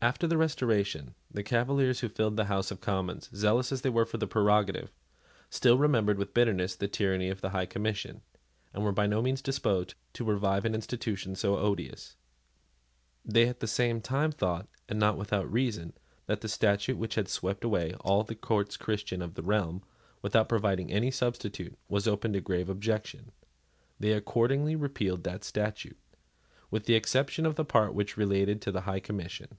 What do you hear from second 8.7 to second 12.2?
and were by no means disposed to revive an institution so odious.